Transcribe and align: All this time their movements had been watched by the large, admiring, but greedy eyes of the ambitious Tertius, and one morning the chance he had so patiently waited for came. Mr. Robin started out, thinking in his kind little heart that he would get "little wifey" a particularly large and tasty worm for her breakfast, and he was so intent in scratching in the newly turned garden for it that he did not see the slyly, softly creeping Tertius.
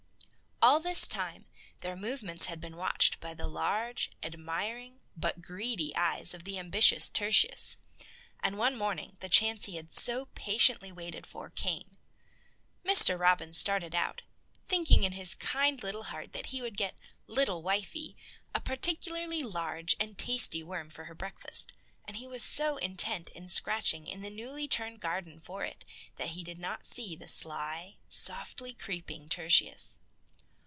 All 0.63 0.79
this 0.79 1.07
time 1.07 1.47
their 1.79 1.95
movements 1.95 2.45
had 2.45 2.61
been 2.61 2.77
watched 2.77 3.19
by 3.19 3.33
the 3.33 3.47
large, 3.47 4.11
admiring, 4.21 4.99
but 5.17 5.41
greedy 5.41 5.91
eyes 5.95 6.35
of 6.35 6.43
the 6.43 6.59
ambitious 6.59 7.09
Tertius, 7.09 7.77
and 8.41 8.59
one 8.59 8.77
morning 8.77 9.17
the 9.21 9.27
chance 9.27 9.65
he 9.65 9.77
had 9.77 9.91
so 9.91 10.25
patiently 10.35 10.91
waited 10.91 11.25
for 11.25 11.49
came. 11.49 11.97
Mr. 12.85 13.19
Robin 13.19 13.55
started 13.55 13.95
out, 13.95 14.21
thinking 14.67 15.03
in 15.03 15.13
his 15.13 15.33
kind 15.33 15.81
little 15.81 16.03
heart 16.03 16.31
that 16.33 16.47
he 16.51 16.61
would 16.61 16.77
get 16.77 16.95
"little 17.25 17.63
wifey" 17.63 18.15
a 18.53 18.59
particularly 18.61 19.41
large 19.41 19.95
and 19.99 20.15
tasty 20.19 20.61
worm 20.61 20.91
for 20.91 21.05
her 21.05 21.15
breakfast, 21.15 21.73
and 22.05 22.17
he 22.17 22.27
was 22.27 22.43
so 22.43 22.77
intent 22.77 23.29
in 23.29 23.49
scratching 23.49 24.05
in 24.05 24.21
the 24.21 24.29
newly 24.29 24.67
turned 24.67 24.99
garden 24.99 25.39
for 25.39 25.65
it 25.65 25.83
that 26.17 26.29
he 26.29 26.43
did 26.43 26.59
not 26.59 26.85
see 26.85 27.15
the 27.15 27.27
slyly, 27.27 27.97
softly 28.07 28.73
creeping 28.73 29.27
Tertius. 29.27 29.97